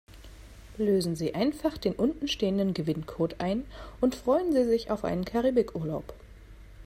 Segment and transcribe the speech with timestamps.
[0.79, 3.65] Lösen Sie einfach den unten stehenden Gewinncode ein
[3.99, 6.15] und freuen Sie sich auf einen Karibikurlaub.